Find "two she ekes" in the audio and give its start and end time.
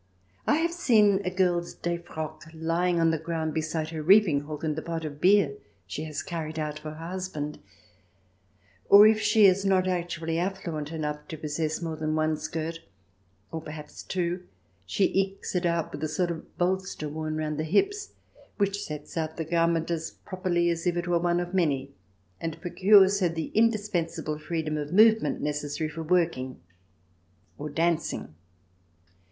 14.01-15.53